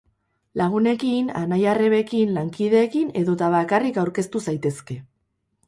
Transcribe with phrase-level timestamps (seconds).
[0.61, 5.01] Lagunekin, anai-arrebekin, lankideekin edota bakarrik aurkeztu zaitezke.